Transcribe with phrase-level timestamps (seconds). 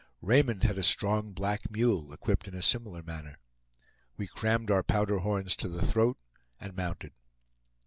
[0.23, 3.37] Raymond had a strong black mule, equipped in a similar manner.
[4.17, 6.17] We crammed our powder horns to the throat,
[6.59, 7.13] and mounted.